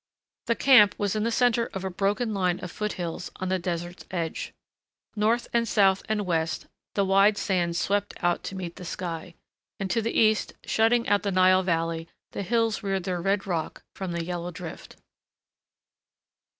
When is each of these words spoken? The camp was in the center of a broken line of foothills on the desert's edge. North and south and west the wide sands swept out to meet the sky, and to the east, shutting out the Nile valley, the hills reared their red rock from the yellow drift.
The 0.47 0.55
camp 0.55 0.95
was 0.97 1.15
in 1.15 1.21
the 1.25 1.31
center 1.31 1.67
of 1.75 1.83
a 1.85 1.91
broken 1.91 2.33
line 2.33 2.59
of 2.61 2.71
foothills 2.71 3.29
on 3.35 3.49
the 3.49 3.59
desert's 3.59 4.03
edge. 4.09 4.51
North 5.15 5.47
and 5.53 5.67
south 5.67 6.01
and 6.09 6.25
west 6.25 6.65
the 6.95 7.05
wide 7.05 7.37
sands 7.37 7.77
swept 7.77 8.15
out 8.23 8.43
to 8.45 8.55
meet 8.55 8.77
the 8.77 8.83
sky, 8.83 9.35
and 9.79 9.91
to 9.91 10.01
the 10.01 10.19
east, 10.19 10.53
shutting 10.65 11.07
out 11.07 11.21
the 11.21 11.31
Nile 11.31 11.61
valley, 11.61 12.07
the 12.31 12.41
hills 12.41 12.81
reared 12.81 13.03
their 13.03 13.21
red 13.21 13.45
rock 13.45 13.83
from 13.93 14.11
the 14.11 14.25
yellow 14.25 14.49
drift. 14.49 14.95